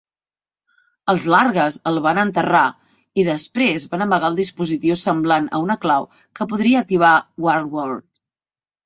[1.11, 2.61] Els Largas el van enterrar
[3.23, 6.09] i després van amagar el dispositiu semblant a una clau
[6.41, 7.13] que podria activar
[7.49, 8.09] Warworld.